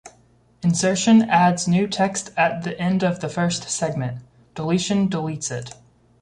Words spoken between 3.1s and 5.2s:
the first segment; deletion